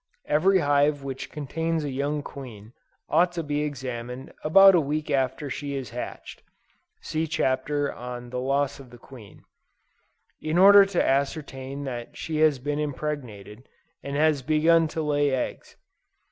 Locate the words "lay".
15.03-15.29